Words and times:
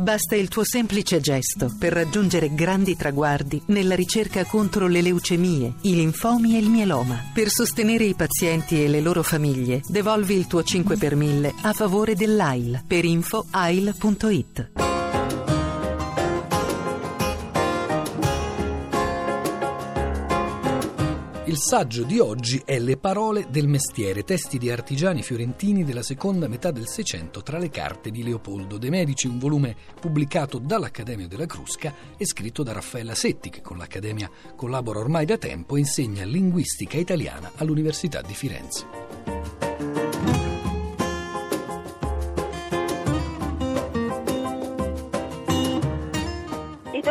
Basta 0.00 0.34
il 0.34 0.48
tuo 0.48 0.64
semplice 0.64 1.20
gesto 1.20 1.70
per 1.78 1.92
raggiungere 1.92 2.54
grandi 2.54 2.96
traguardi 2.96 3.60
nella 3.66 3.94
ricerca 3.94 4.46
contro 4.46 4.86
le 4.86 5.02
leucemie, 5.02 5.74
i 5.82 5.94
linfomi 5.94 6.56
e 6.56 6.58
il 6.58 6.70
mieloma. 6.70 7.22
Per 7.34 7.50
sostenere 7.50 8.04
i 8.04 8.14
pazienti 8.14 8.82
e 8.82 8.88
le 8.88 9.02
loro 9.02 9.22
famiglie, 9.22 9.82
devolvi 9.86 10.36
il 10.36 10.46
tuo 10.46 10.62
5 10.62 10.96
per 10.96 11.16
1000 11.16 11.52
a 11.64 11.74
favore 11.74 12.14
dell'AIL 12.14 12.82
per 12.86 13.04
info 13.04 13.44
ail.it. 13.50 14.89
Il 21.50 21.58
saggio 21.58 22.04
di 22.04 22.20
oggi 22.20 22.62
è 22.64 22.78
Le 22.78 22.96
parole 22.96 23.48
del 23.50 23.66
mestiere, 23.66 24.22
testi 24.22 24.56
di 24.56 24.70
artigiani 24.70 25.20
fiorentini 25.20 25.82
della 25.82 26.00
seconda 26.00 26.46
metà 26.46 26.70
del 26.70 26.86
Seicento 26.86 27.42
tra 27.42 27.58
le 27.58 27.70
carte 27.70 28.12
di 28.12 28.22
Leopoldo 28.22 28.78
De 28.78 28.88
Medici, 28.88 29.26
un 29.26 29.40
volume 29.40 29.74
pubblicato 30.00 30.58
dall'Accademia 30.58 31.26
della 31.26 31.46
Crusca 31.46 31.92
e 32.16 32.24
scritto 32.24 32.62
da 32.62 32.70
Raffaella 32.70 33.16
Setti, 33.16 33.50
che 33.50 33.62
con 33.62 33.78
l'Accademia 33.78 34.30
collabora 34.54 35.00
ormai 35.00 35.24
da 35.24 35.38
tempo 35.38 35.74
e 35.74 35.80
insegna 35.80 36.24
linguistica 36.24 36.98
italiana 36.98 37.50
all'Università 37.56 38.20
di 38.20 38.34
Firenze. 38.34 39.09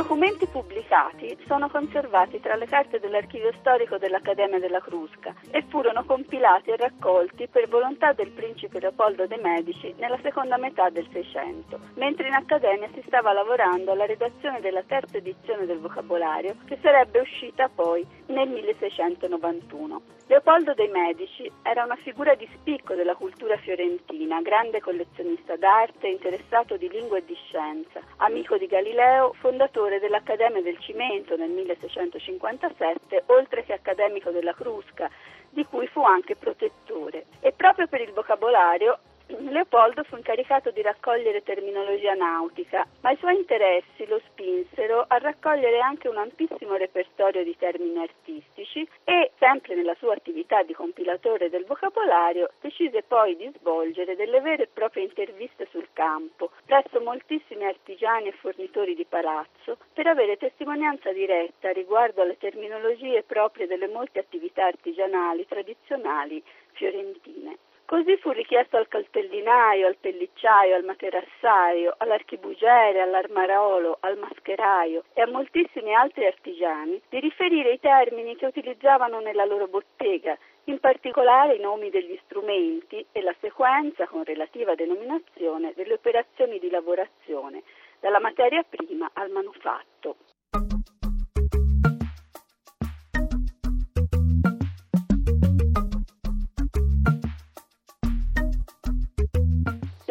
Documenti 0.09 0.47
pubblicati 0.47 1.37
sono 1.45 1.69
conservati 1.69 2.39
tra 2.39 2.55
le 2.55 2.65
carte 2.65 2.99
dell'archivio 2.99 3.53
storico 3.59 3.99
dell'Accademia 3.99 4.57
della 4.57 4.79
Crusca 4.79 5.35
e 5.51 5.63
furono 5.67 6.03
compilati 6.03 6.71
e 6.71 6.77
raccolti 6.77 7.47
per 7.47 7.69
volontà 7.69 8.13
del 8.13 8.31
principe 8.31 8.79
Leopoldo 8.79 9.27
de' 9.27 9.37
Medici 9.37 9.93
nella 9.99 10.17
seconda 10.23 10.57
metà 10.57 10.89
del 10.89 11.07
Seicento, 11.11 11.79
mentre 11.93 12.27
in 12.27 12.33
Accademia 12.33 12.89
si 12.95 13.03
stava 13.05 13.33
lavorando 13.33 13.91
alla 13.91 14.07
redazione 14.07 14.59
della 14.61 14.81
terza 14.81 15.17
edizione 15.17 15.67
del 15.67 15.77
vocabolario 15.77 16.55
che 16.65 16.79
sarebbe 16.81 17.19
uscita 17.19 17.69
poi 17.69 18.03
nel 18.29 18.49
1691. 18.49 20.01
Leopoldo 20.27 20.73
dei 20.73 20.89
Medici 20.89 21.51
era 21.63 21.83
una 21.83 21.95
figura 21.95 22.35
di 22.35 22.47
spicco 22.53 22.93
della 22.93 23.15
cultura 23.15 23.57
fiorentina, 23.57 24.41
grande 24.41 24.79
collezionista 24.79 25.55
d'arte, 25.55 26.07
interessato 26.07 26.77
di 26.77 26.87
lingua 26.89 27.17
e 27.17 27.25
di 27.25 27.35
scienza, 27.35 27.99
amico 28.17 28.57
di 28.57 28.67
Galileo, 28.67 29.33
fondatore 29.39 29.99
dell'Accademia 29.99 30.61
del 30.61 30.77
Cimento 30.79 31.35
nel 31.35 31.49
1657, 31.49 33.23
oltre 33.27 33.63
che 33.63 33.73
accademico 33.73 34.29
della 34.29 34.53
Crusca, 34.53 35.09
di 35.49 35.65
cui 35.65 35.87
fu 35.87 36.03
anche 36.03 36.35
protettore. 36.35 37.25
E 37.39 37.51
proprio 37.51 37.87
per 37.87 38.01
il 38.01 38.11
vocabolario 38.11 38.99
Leopoldo 39.37 40.03
fu 40.05 40.15
incaricato 40.15 40.71
di 40.71 40.81
raccogliere 40.81 41.43
terminologia 41.43 42.15
nautica, 42.15 42.87
ma 43.01 43.11
i 43.11 43.17
suoi 43.17 43.35
interessi 43.35 44.07
lo 44.07 44.19
spinsero 44.25 45.05
a 45.07 45.19
raccogliere 45.19 45.79
anche 45.79 46.07
un 46.07 46.17
ampissimo 46.17 46.73
repertorio 46.75 47.43
di 47.43 47.55
termini 47.55 47.99
artistici 47.99 48.89
e, 49.03 49.31
sempre 49.37 49.75
nella 49.75 49.93
sua 49.99 50.15
attività 50.15 50.63
di 50.63 50.73
compilatore 50.73 51.49
del 51.49 51.65
vocabolario, 51.65 52.49
decise 52.59 53.03
poi 53.03 53.35
di 53.35 53.51
svolgere 53.59 54.15
delle 54.15 54.41
vere 54.41 54.63
e 54.63 54.69
proprie 54.73 55.03
interviste 55.03 55.67
sul 55.69 55.89
campo, 55.93 56.49
presso 56.65 56.99
moltissimi 56.99 57.65
artigiani 57.65 58.29
e 58.29 58.31
fornitori 58.31 58.95
di 58.95 59.05
palazzo, 59.05 59.77
per 59.93 60.07
avere 60.07 60.37
testimonianza 60.37 61.11
diretta 61.11 61.71
riguardo 61.71 62.23
alle 62.23 62.37
terminologie 62.37 63.21
proprie 63.21 63.67
delle 63.67 63.87
molte 63.87 64.17
attività 64.17 64.65
artigianali 64.65 65.45
tradizionali 65.45 66.43
fiorentine. 66.71 67.57
Così 67.89 68.17
fu 68.17 68.29
richiesto 68.29 68.77
al 68.77 68.87
calpellinaio, 68.87 69.87
al 69.87 69.97
pellicciaio, 69.99 70.75
al 70.75 70.83
materassaio, 70.83 71.95
all'archibugiere, 71.97 73.01
all'armarolo, 73.01 73.97
al 74.01 74.15
mascheraio 74.15 75.05
e 75.11 75.23
a 75.23 75.27
moltissimi 75.27 75.95
altri 75.95 76.27
artigiani 76.27 77.01
di 77.09 77.19
riferire 77.19 77.71
i 77.71 77.79
termini 77.79 78.35
che 78.35 78.45
utilizzavano 78.45 79.21
nella 79.21 79.43
loro 79.43 79.67
bottega, 79.67 80.37
in 80.65 80.79
particolare 80.79 81.55
i 81.55 81.59
nomi 81.59 81.89
degli 81.89 82.15
strumenti 82.25 83.03
e 83.11 83.23
la 83.23 83.33
sequenza 83.39 84.05
con 84.05 84.23
relativa 84.23 84.75
denominazione 84.75 85.73
delle 85.75 85.93
operazioni 85.93 86.59
di 86.59 86.69
lavorazione, 86.69 87.63
dalla 87.99 88.19
materia 88.19 88.63
prima 88.69 89.09
al 89.13 89.31
manufatto. 89.31 90.15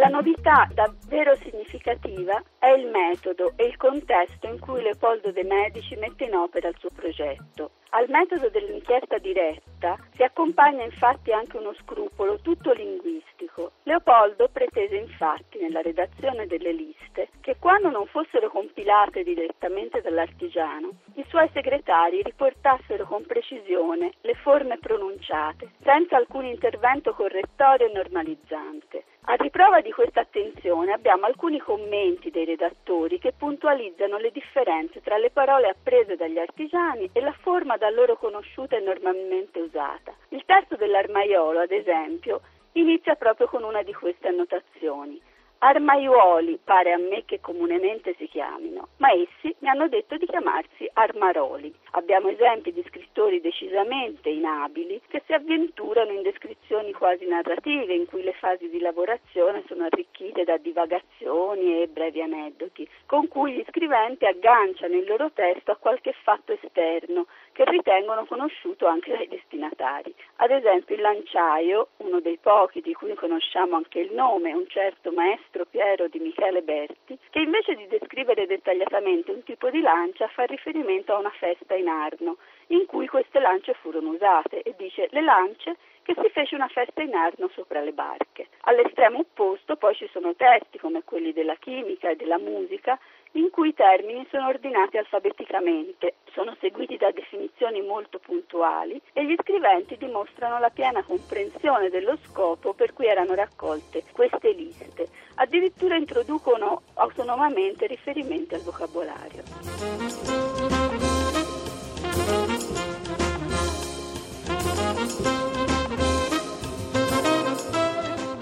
Novità 0.08 0.66
davvero 0.72 1.36
significativa 1.36 2.42
è 2.58 2.68
il 2.68 2.86
metodo 2.86 3.52
e 3.56 3.66
il 3.66 3.76
contesto 3.76 4.46
in 4.46 4.58
cui 4.58 4.82
Leopoldo 4.82 5.30
De 5.32 5.44
Medici 5.44 5.94
mette 5.96 6.24
in 6.24 6.34
opera 6.34 6.68
il 6.68 6.76
suo 6.78 6.88
progetto. 6.94 7.72
Al 7.90 8.08
metodo 8.08 8.48
dell'inchiesta 8.48 9.18
diretta 9.18 9.96
si 10.14 10.22
accompagna 10.22 10.82
infatti 10.82 11.32
anche 11.32 11.56
uno 11.56 11.72
scrupolo 11.74 12.38
tutto 12.40 12.72
linguistico. 12.72 13.72
Leopoldo 13.84 14.48
pretese 14.52 14.96
infatti 14.96 15.58
nella 15.58 15.80
redazione 15.82 16.46
delle 16.46 16.72
liste 16.72 17.28
che 17.40 17.56
quando 17.58 17.88
non 17.88 18.06
fossero 18.06 18.50
compilate 18.50 19.22
direttamente 19.22 20.00
dall'artigiano, 20.00 20.90
i 21.14 21.24
suoi 21.28 21.48
segretari 21.52 22.22
riportassero 22.22 23.04
con 23.04 23.24
precisione 23.24 24.12
le 24.22 24.34
forme 24.34 24.78
pronunciate, 24.78 25.70
senza 25.82 26.16
alcun 26.16 26.44
intervento 26.44 27.14
correttorio 27.14 27.86
e 27.86 27.92
normalizzante. 27.92 29.04
A 29.30 29.34
riprova 29.34 29.82
di 29.82 29.92
questa 29.92 30.20
attenzione 30.20 30.90
abbiamo 30.90 31.26
alcuni 31.26 31.58
commenti 31.58 32.30
dei 32.30 32.46
redattori 32.46 33.18
che 33.18 33.34
puntualizzano 33.36 34.16
le 34.16 34.30
differenze 34.30 35.02
tra 35.02 35.18
le 35.18 35.28
parole 35.28 35.68
apprese 35.68 36.16
dagli 36.16 36.38
artigiani 36.38 37.10
e 37.12 37.20
la 37.20 37.34
forma 37.42 37.76
da 37.76 37.90
loro 37.90 38.16
conosciuta 38.16 38.78
e 38.78 38.80
normalmente 38.80 39.60
usata. 39.60 40.14
Il 40.30 40.44
testo 40.46 40.76
dell'armaiolo, 40.76 41.58
ad 41.58 41.72
esempio, 41.72 42.40
inizia 42.72 43.16
proprio 43.16 43.48
con 43.48 43.64
una 43.64 43.82
di 43.82 43.92
queste 43.92 44.28
annotazioni. 44.28 45.20
Armaiuoli 45.60 46.60
pare 46.62 46.92
a 46.92 46.98
me 46.98 47.24
che 47.24 47.40
comunemente 47.40 48.14
si 48.16 48.28
chiamino, 48.28 48.90
ma 48.98 49.10
essi 49.10 49.52
mi 49.58 49.68
hanno 49.68 49.88
detto 49.88 50.16
di 50.16 50.24
chiamarsi 50.24 50.88
armaroli. 50.92 51.74
Abbiamo 51.92 52.28
esempi 52.28 52.72
di 52.72 52.84
scrittori 52.86 53.40
decisamente 53.40 54.28
inabili 54.28 55.00
che 55.08 55.20
si 55.26 55.32
avventurano 55.32 56.12
in 56.12 56.22
descrizioni 56.22 56.92
quasi 56.92 57.26
narrative 57.26 57.92
in 57.92 58.06
cui 58.06 58.22
le 58.22 58.34
fasi 58.34 58.68
di 58.68 58.78
lavorazione 58.78 59.64
sono 59.66 59.84
arricchite 59.84 60.44
da 60.44 60.58
divagazioni 60.58 61.82
e 61.82 61.88
brevi 61.88 62.22
aneddoti, 62.22 62.88
con 63.06 63.26
cui 63.26 63.54
gli 63.54 63.64
scriventi 63.68 64.26
agganciano 64.26 64.94
il 64.94 65.06
loro 65.06 65.32
testo 65.32 65.72
a 65.72 65.76
qualche 65.76 66.14
fatto 66.22 66.52
esterno 66.52 67.26
che 67.58 67.64
ritengono 67.64 68.24
conosciuto 68.24 68.86
anche 68.86 69.10
dai 69.10 69.26
destinatari. 69.26 70.14
Ad 70.36 70.52
esempio 70.52 70.94
il 70.94 71.00
lanciaio, 71.00 71.88
uno 71.96 72.20
dei 72.20 72.38
pochi 72.40 72.80
di 72.80 72.92
cui 72.92 73.12
conosciamo 73.14 73.74
anche 73.74 73.98
il 73.98 74.12
nome, 74.12 74.52
un 74.52 74.68
certo 74.68 75.10
maestro 75.10 75.64
Piero 75.64 76.06
di 76.06 76.20
Michele 76.20 76.62
Berti, 76.62 77.18
che 77.30 77.40
invece 77.40 77.74
di 77.74 77.88
descrivere 77.88 78.46
dettagliatamente 78.46 79.32
un 79.32 79.42
tipo 79.42 79.70
di 79.70 79.80
lancia 79.80 80.28
fa 80.28 80.44
riferimento 80.44 81.12
a 81.12 81.18
una 81.18 81.32
festa 81.36 81.74
in 81.74 81.88
Arno, 81.88 82.36
in 82.68 82.86
cui 82.86 83.08
queste 83.08 83.40
lance 83.40 83.74
furono 83.74 84.10
usate 84.10 84.62
e 84.62 84.76
dice 84.78 85.08
le 85.10 85.22
lance 85.22 85.76
che 86.02 86.14
si 86.22 86.30
fece 86.30 86.54
una 86.54 86.68
festa 86.68 87.02
in 87.02 87.14
Arno 87.14 87.50
sopra 87.52 87.80
le 87.80 87.92
barche. 87.92 88.46
All'estremo 88.62 89.18
opposto 89.18 89.76
poi 89.76 89.94
ci 89.96 90.08
sono 90.10 90.34
testi 90.34 90.78
come 90.78 91.02
quelli 91.02 91.32
della 91.32 91.56
chimica 91.56 92.08
e 92.08 92.16
della 92.16 92.38
musica 92.38 92.98
in 93.32 93.50
cui 93.50 93.68
i 93.68 93.74
termini 93.74 94.26
sono 94.30 94.46
ordinati 94.48 94.96
alfabeticamente, 94.96 96.14
sono 96.32 96.56
seguiti 96.60 96.96
da 96.96 97.10
definizioni 97.10 97.82
molto 97.82 98.18
puntuali 98.18 99.00
e 99.12 99.24
gli 99.24 99.34
scriventi 99.40 99.96
dimostrano 99.96 100.58
la 100.58 100.70
piena 100.70 101.02
comprensione 101.02 101.90
dello 101.90 102.16
scopo 102.24 102.72
per 102.72 102.92
cui 102.92 103.06
erano 103.06 103.34
raccolte 103.34 104.04
queste 104.12 104.52
liste. 104.52 105.08
Addirittura 105.36 105.96
introducono 105.96 106.82
autonomamente 106.94 107.86
riferimenti 107.86 108.54
al 108.54 108.62
vocabolario. 108.62 109.42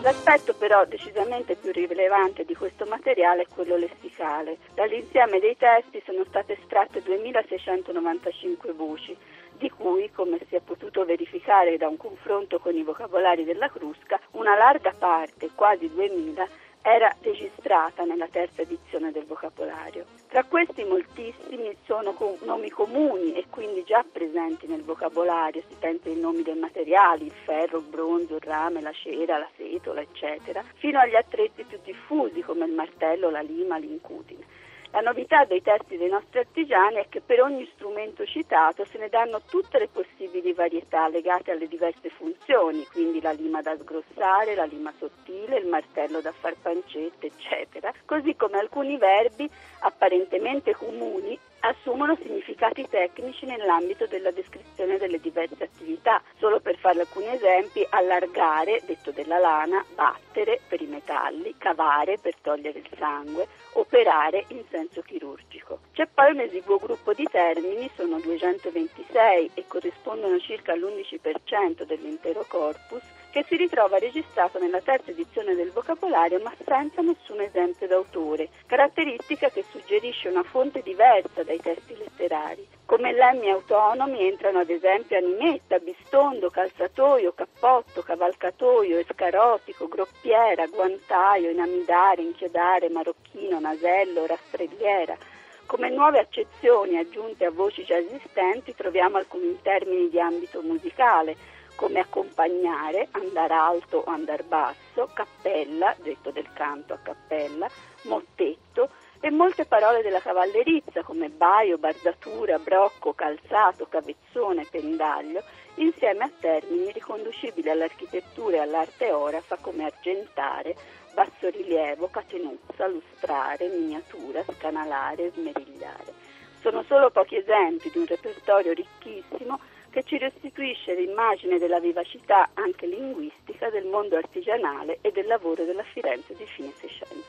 L'aspetto 0.06 0.55
però 0.55 0.85
decisamente 0.85 1.56
più 1.56 1.73
rilevante 1.73 2.44
di 2.44 2.55
questo 2.55 2.87
materiale 2.87 3.43
è 3.43 3.47
quello 3.53 3.76
lessicale. 3.76 4.58
Dall'insieme 4.75 5.41
dei 5.41 5.56
testi 5.56 6.00
sono 6.06 6.23
state 6.29 6.53
estratte 6.53 7.03
2695 7.03 8.73
voci, 8.75 9.17
di 9.58 9.69
cui, 9.69 10.08
come 10.12 10.38
si 10.49 10.55
è 10.55 10.61
potuto 10.61 11.05
verificare 11.05 11.76
da 11.76 11.88
un 11.88 11.97
confronto 11.97 12.61
con 12.61 12.76
i 12.76 12.85
vocabolari 12.85 13.43
della 13.43 13.69
Crusca, 13.69 14.20
una 14.35 14.55
larga 14.55 14.94
parte, 14.97 15.50
quasi 15.56 15.93
2000, 15.93 16.47
era 16.88 17.12
registrata 17.21 18.05
nella 18.05 18.29
terza 18.29 18.62
edizione 18.62 19.11
del 19.11 19.25
vocabolario. 19.27 20.05
Tra 20.29 20.44
questi 20.44 20.85
moltissimi 20.85 21.77
sono 21.85 22.12
com- 22.12 22.38
nomi 22.44 22.71
comuni 22.71 23.33
e 23.35 23.47
quindi 23.50 23.83
già 23.85 24.05
presenti 24.11 24.69
nel 24.69 24.85
vocabolario, 24.85 25.65
si 25.69 25.75
pensa 25.81 26.09
ai 26.09 26.17
nomi 26.17 26.43
dei 26.43 26.55
materiali, 26.55 27.25
il 27.27 27.33
ferro, 27.43 27.79
il 27.79 27.87
bronzo, 27.87 28.37
il 28.37 28.41
rame, 28.41 28.81
la 28.81 28.93
cera, 28.93 29.37
la 29.37 29.49
setola, 29.56 30.00
eccetera, 30.00 30.62
fino 30.77 31.00
agli 31.00 31.17
attrezzi 31.17 31.65
più 31.65 31.81
diffusi 31.83 32.41
come 32.43 32.67
il 32.67 32.73
martello, 32.73 33.31
la 33.31 33.41
lima, 33.41 33.79
l'incudine. 33.79 34.44
La 34.93 35.00
novità 35.00 35.44
dei 35.44 35.61
testi 35.62 35.97
dei 35.97 36.09
nostri 36.09 36.38
artigiani 36.38 36.97
è 36.97 37.06
che 37.09 37.21
per 37.21 37.41
ogni 37.43 37.69
strumento 37.75 38.25
citato 38.25 38.85
se 38.85 38.99
ne 38.99 39.09
danno 39.09 39.43
tutte 39.49 39.79
le 39.79 39.88
possibili 39.88 40.53
varietà 40.53 41.09
legate 41.09 41.50
alle 41.50 41.69
diverse 41.69 42.09
funzioni, 42.11 42.87
quindi 42.87 43.21
la 43.21 43.33
lima 43.33 43.61
da 43.61 43.77
sgrossare, 43.77 44.55
la 44.55 44.65
lima 44.65 44.93
sottile, 44.99 45.59
il 45.59 45.67
martello 45.67 46.21
da 46.21 46.33
far 46.33 46.55
pancette, 46.61 47.27
eccetera, 47.27 47.93
così 48.05 48.37
come 48.37 48.59
alcuni 48.59 48.97
verbi 48.97 49.49
apparentemente 49.81 50.75
comuni 50.75 51.38
assumono 51.61 52.17
significati 52.23 52.87
tecnici 52.88 53.47
nell'ambito 53.47 54.06
della 54.06 54.31
descrizione 54.31 54.99
delle 54.99 55.20
diverse 55.20 55.64
attività. 55.64 56.23
Solo 56.38 56.61
per 56.61 56.76
fare 56.76 57.00
alcuni 57.00 57.29
esempi, 57.29 57.87
allargare, 57.88 58.82
detto 58.87 59.11
della 59.11 59.38
lana, 59.38 59.85
battere 59.94 60.61
per 60.69 60.81
i 60.81 60.87
metalli, 60.87 61.55
cavare 61.58 62.19
per 62.19 62.37
togliere 62.41 62.79
il 62.79 62.88
sangue, 62.97 63.47
operare 63.73 64.44
in 64.49 64.62
senso 64.70 65.03
chirurgico. 65.03 65.81
C'è 65.93 66.06
poi 66.06 66.32
un 66.32 66.41
esiguo 66.41 66.79
gruppo 66.79 67.12
di 67.12 67.26
termini, 67.31 67.91
sono 67.94 68.20
226 68.20 69.50
e 69.55 69.64
corrispondono 69.67 70.38
circa 70.38 70.73
all'11% 70.73 71.82
dell'intero 71.85 72.44
corpus, 72.49 73.02
che 73.37 73.44
si 73.49 73.56
ritrova 73.56 73.99
registrato 73.99 74.59
nella 74.59 74.81
terza 74.81 75.11
edizione 75.11 75.55
del 75.55 75.70
vocabolario 75.70 76.41
ma 76.41 76.55
senza 76.64 77.02
nessun 77.02 77.43
esempio 77.43 77.87
d'autore, 77.87 78.49
caratteristica 78.64 79.50
che 79.50 79.62
suggerisce 79.96 80.28
una 80.28 80.43
fonte 80.43 80.82
diversa 80.82 81.43
dai 81.43 81.58
testi 81.58 81.96
letterari. 81.96 82.66
Come 82.84 83.12
lemmi 83.12 83.50
autonomi 83.50 84.26
entrano 84.26 84.58
ad 84.58 84.69
esempio 84.69 85.16
animetta, 85.16 85.78
bistondo, 85.78 86.50
calzatoio, 86.50 87.32
cappotto, 87.32 88.02
cavalcatoio, 88.02 88.98
escarotico, 88.98 89.88
groppiera, 89.88 90.66
guantaio, 90.66 91.50
inamidare, 91.50 92.22
inchiodare, 92.22 92.90
marocchino, 92.90 93.58
nasello, 93.58 94.26
rastrelliera. 94.26 95.16
Come 95.64 95.88
nuove 95.90 96.20
accezioni 96.20 96.99
aggiunte 96.99 97.46
a 97.46 97.50
voci 97.50 97.82
già 97.84 97.96
esistenti 97.96 98.75
troviamo 98.75 99.16
alcuni 99.16 99.58
termini 99.62 100.08
di 100.10 100.20
ambito 100.20 100.60
musicale, 100.62 101.37
come 101.75 102.00
accompagnare, 102.00 103.08
andare 103.12 103.54
alto 103.54 104.02
o 104.06 104.10
andare 104.10 104.44
basso, 104.44 105.10
cappella, 105.12 105.94
detto 106.02 106.31
del 106.31 106.49
canto 106.52 106.94
a 106.94 106.99
cappella, 107.02 107.69
mottetto 108.02 108.90
e 109.20 109.30
molte 109.30 109.64
parole 109.64 110.02
della 110.02 110.20
cavallerizza 110.20 111.02
come 111.02 111.28
baio, 111.28 111.78
bardatura, 111.78 112.58
brocco, 112.58 113.12
calzato, 113.14 113.86
cavezzone, 113.86 114.66
pendaglio, 114.70 115.42
insieme 115.76 116.24
a 116.24 116.30
termini 116.38 116.92
riconducibili 116.92 117.70
all'architettura 117.70 118.56
e 118.56 118.60
all'arte 118.60 119.10
orafa 119.10 119.56
come 119.56 119.84
argentare, 119.84 120.76
bassorilievo, 121.14 122.08
catenuzza, 122.08 122.86
lustrare, 122.86 123.68
miniatura, 123.68 124.42
scanalare, 124.42 125.30
smerigliare. 125.30 126.12
Sono 126.60 126.82
solo 126.84 127.10
pochi 127.10 127.36
esempi 127.36 127.90
di 127.90 127.98
un 127.98 128.06
repertorio 128.06 128.72
ricchissimo 128.72 129.58
che 129.90 130.02
ci 130.02 130.18
restituisce 130.18 130.94
l'immagine 130.94 131.58
della 131.58 131.80
vivacità 131.80 132.50
anche 132.52 132.86
linguistica 132.86 133.70
del 133.70 133.86
mondo 133.86 134.16
artigianale 134.16 134.98
e 135.00 135.10
del 135.10 135.26
lavoro 135.26 135.64
della 135.64 135.84
Firenze 135.84 136.34
di 136.34 136.44
fine 136.44 136.70
Seicento. 136.78 137.25